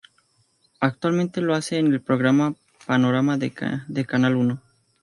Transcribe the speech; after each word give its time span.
Actualmente 0.79 1.41
lo 1.41 1.53
hace 1.53 1.77
en 1.77 1.93
el 1.93 2.01
programa 2.01 2.55
Panorama, 2.87 3.37
de 3.37 3.51
Canal 4.07 4.35
Uno. 4.35 4.59